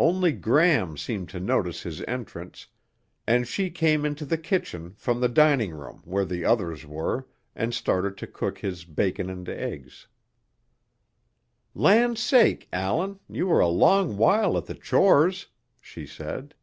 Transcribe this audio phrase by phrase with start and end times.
[0.00, 2.66] Only Gram seemed to notice his entrance
[3.24, 7.72] and she came into the kitchen from the dining room where the others were and
[7.72, 10.08] started to cook his bacon and eggs.
[11.72, 15.46] "Land sake, Allan, you were a long while at the chores,"
[15.80, 16.56] she said.